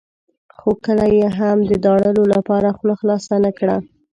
[0.57, 3.77] خو کله یې هم د داړلو لپاره خوله خلاصه نه کړه.